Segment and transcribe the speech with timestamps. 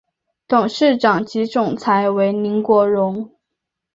[0.47, 3.29] 董事长及总裁为林国荣。